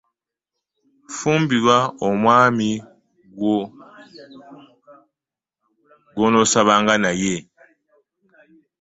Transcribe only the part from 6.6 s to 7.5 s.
nga naye.